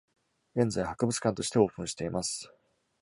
[0.55, 2.51] 現在博物館としてオープンしています。